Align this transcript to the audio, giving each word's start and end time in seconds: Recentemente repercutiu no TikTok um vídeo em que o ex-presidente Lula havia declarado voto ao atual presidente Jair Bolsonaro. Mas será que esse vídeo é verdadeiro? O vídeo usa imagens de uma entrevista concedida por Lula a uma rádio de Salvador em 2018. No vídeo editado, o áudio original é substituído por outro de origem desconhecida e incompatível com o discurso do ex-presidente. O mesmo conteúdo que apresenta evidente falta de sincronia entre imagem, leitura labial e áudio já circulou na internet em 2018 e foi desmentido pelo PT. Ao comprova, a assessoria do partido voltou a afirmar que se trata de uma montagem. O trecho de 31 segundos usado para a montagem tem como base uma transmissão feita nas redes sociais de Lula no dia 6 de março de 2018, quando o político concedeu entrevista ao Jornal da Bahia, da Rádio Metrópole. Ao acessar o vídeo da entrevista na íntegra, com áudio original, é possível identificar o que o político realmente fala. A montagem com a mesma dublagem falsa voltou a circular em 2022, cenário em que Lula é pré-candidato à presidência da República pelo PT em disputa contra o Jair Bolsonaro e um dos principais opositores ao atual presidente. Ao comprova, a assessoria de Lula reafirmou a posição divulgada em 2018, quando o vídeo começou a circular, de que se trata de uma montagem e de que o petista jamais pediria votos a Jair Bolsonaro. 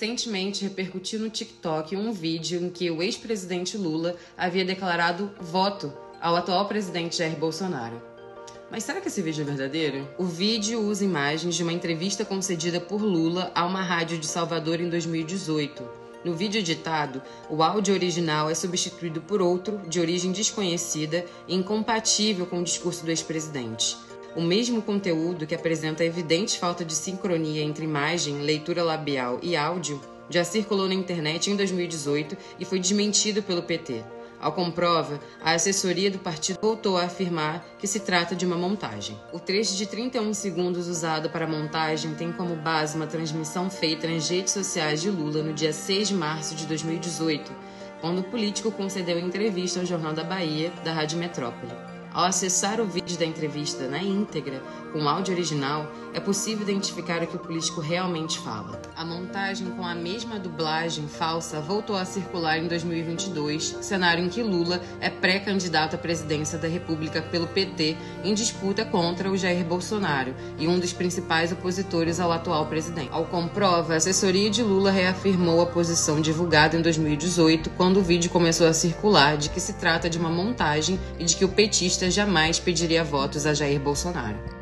Recentemente 0.00 0.62
repercutiu 0.62 1.18
no 1.18 1.28
TikTok 1.28 1.96
um 1.96 2.12
vídeo 2.12 2.62
em 2.62 2.70
que 2.70 2.88
o 2.88 3.02
ex-presidente 3.02 3.76
Lula 3.76 4.14
havia 4.36 4.64
declarado 4.64 5.28
voto 5.40 5.92
ao 6.20 6.36
atual 6.36 6.68
presidente 6.68 7.16
Jair 7.16 7.36
Bolsonaro. 7.36 8.00
Mas 8.70 8.84
será 8.84 9.00
que 9.00 9.08
esse 9.08 9.20
vídeo 9.20 9.42
é 9.42 9.44
verdadeiro? 9.44 10.08
O 10.16 10.22
vídeo 10.22 10.80
usa 10.80 11.04
imagens 11.04 11.56
de 11.56 11.64
uma 11.64 11.72
entrevista 11.72 12.24
concedida 12.24 12.80
por 12.80 13.02
Lula 13.02 13.50
a 13.56 13.66
uma 13.66 13.82
rádio 13.82 14.18
de 14.18 14.26
Salvador 14.28 14.80
em 14.80 14.88
2018. 14.88 15.82
No 16.24 16.32
vídeo 16.32 16.60
editado, 16.60 17.20
o 17.50 17.60
áudio 17.60 17.92
original 17.92 18.48
é 18.48 18.54
substituído 18.54 19.20
por 19.20 19.42
outro 19.42 19.78
de 19.88 19.98
origem 19.98 20.30
desconhecida 20.30 21.26
e 21.48 21.56
incompatível 21.56 22.46
com 22.46 22.60
o 22.60 22.64
discurso 22.64 23.04
do 23.04 23.10
ex-presidente. 23.10 23.96
O 24.36 24.42
mesmo 24.42 24.82
conteúdo 24.82 25.46
que 25.46 25.54
apresenta 25.54 26.04
evidente 26.04 26.58
falta 26.58 26.84
de 26.84 26.94
sincronia 26.94 27.62
entre 27.62 27.84
imagem, 27.84 28.42
leitura 28.42 28.82
labial 28.82 29.38
e 29.42 29.56
áudio 29.56 30.00
já 30.30 30.44
circulou 30.44 30.86
na 30.86 30.94
internet 30.94 31.50
em 31.50 31.56
2018 31.56 32.36
e 32.60 32.64
foi 32.64 32.78
desmentido 32.78 33.42
pelo 33.42 33.62
PT. 33.62 34.04
Ao 34.40 34.52
comprova, 34.52 35.18
a 35.42 35.52
assessoria 35.52 36.10
do 36.10 36.18
partido 36.18 36.58
voltou 36.62 36.96
a 36.96 37.04
afirmar 37.04 37.64
que 37.78 37.88
se 37.88 38.00
trata 38.00 38.36
de 38.36 38.46
uma 38.46 38.56
montagem. 38.56 39.18
O 39.32 39.40
trecho 39.40 39.74
de 39.76 39.86
31 39.86 40.32
segundos 40.32 40.86
usado 40.86 41.28
para 41.28 41.44
a 41.44 41.48
montagem 41.48 42.14
tem 42.14 42.30
como 42.30 42.54
base 42.54 42.96
uma 42.96 43.06
transmissão 43.06 43.68
feita 43.68 44.06
nas 44.06 44.28
redes 44.28 44.52
sociais 44.52 45.00
de 45.00 45.10
Lula 45.10 45.42
no 45.42 45.52
dia 45.52 45.72
6 45.72 46.08
de 46.08 46.14
março 46.14 46.54
de 46.54 46.66
2018, 46.66 47.50
quando 48.00 48.20
o 48.20 48.24
político 48.24 48.70
concedeu 48.70 49.18
entrevista 49.18 49.80
ao 49.80 49.86
Jornal 49.86 50.12
da 50.12 50.22
Bahia, 50.22 50.70
da 50.84 50.92
Rádio 50.92 51.18
Metrópole. 51.18 51.97
Ao 52.18 52.24
acessar 52.24 52.80
o 52.80 52.84
vídeo 52.84 53.16
da 53.16 53.24
entrevista 53.24 53.86
na 53.86 54.02
íntegra, 54.02 54.60
com 54.92 55.08
áudio 55.08 55.32
original, 55.32 55.86
é 56.12 56.18
possível 56.18 56.64
identificar 56.64 57.22
o 57.22 57.28
que 57.28 57.36
o 57.36 57.38
político 57.38 57.80
realmente 57.80 58.40
fala. 58.40 58.82
A 58.96 59.04
montagem 59.04 59.70
com 59.70 59.86
a 59.86 59.94
mesma 59.94 60.36
dublagem 60.36 61.06
falsa 61.06 61.60
voltou 61.60 61.94
a 61.94 62.04
circular 62.04 62.58
em 62.58 62.66
2022, 62.66 63.78
cenário 63.82 64.24
em 64.24 64.28
que 64.28 64.42
Lula 64.42 64.82
é 65.00 65.08
pré-candidato 65.08 65.94
à 65.94 65.98
presidência 65.98 66.58
da 66.58 66.66
República 66.66 67.22
pelo 67.22 67.46
PT 67.46 67.96
em 68.24 68.34
disputa 68.34 68.84
contra 68.84 69.30
o 69.30 69.36
Jair 69.36 69.64
Bolsonaro 69.64 70.34
e 70.58 70.66
um 70.66 70.80
dos 70.80 70.92
principais 70.92 71.52
opositores 71.52 72.18
ao 72.18 72.32
atual 72.32 72.66
presidente. 72.66 73.10
Ao 73.12 73.26
comprova, 73.26 73.94
a 73.94 73.96
assessoria 73.98 74.50
de 74.50 74.64
Lula 74.64 74.90
reafirmou 74.90 75.60
a 75.60 75.66
posição 75.66 76.20
divulgada 76.20 76.76
em 76.76 76.82
2018, 76.82 77.70
quando 77.76 78.00
o 78.00 78.02
vídeo 78.02 78.28
começou 78.28 78.66
a 78.66 78.72
circular, 78.72 79.36
de 79.36 79.50
que 79.50 79.60
se 79.60 79.74
trata 79.74 80.10
de 80.10 80.18
uma 80.18 80.30
montagem 80.30 80.98
e 81.16 81.24
de 81.24 81.36
que 81.36 81.44
o 81.44 81.48
petista 81.48 82.07
jamais 82.10 82.58
pediria 82.58 83.04
votos 83.04 83.46
a 83.46 83.54
Jair 83.54 83.80
Bolsonaro. 83.80 84.57